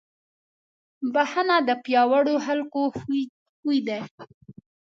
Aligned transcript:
بښنه 1.13 1.57
د 1.67 1.69
پیاوړو 1.83 2.35
خلکو 2.45 2.81
خوی 3.59 3.79
دی. 3.87 4.01